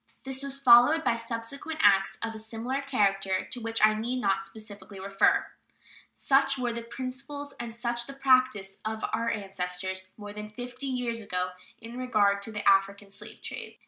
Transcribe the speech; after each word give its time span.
This 0.23 0.41
was 0.41 0.57
followed 0.57 1.03
by 1.03 1.15
subsequent 1.15 1.79
acts 1.83 2.17
of 2.23 2.33
a 2.33 2.39
similar 2.39 2.81
character, 2.81 3.45
to 3.45 3.59
which 3.61 3.85
I 3.85 3.93
need 3.93 4.19
not 4.19 4.43
specially 4.43 4.99
refer. 4.99 5.45
Such 6.11 6.57
were 6.57 6.73
the 6.73 6.81
principles 6.81 7.53
and 7.59 7.75
such 7.75 8.07
the 8.07 8.13
practice 8.13 8.79
of 8.83 9.05
our 9.13 9.29
ancestors 9.29 10.07
more 10.17 10.33
than 10.33 10.49
fifty 10.49 10.87
years 10.87 11.21
ago 11.21 11.51
in 11.79 11.99
regard 11.99 12.41
to 12.41 12.51
the 12.51 12.67
African 12.67 13.11
slave 13.11 13.43
trade. 13.43 13.77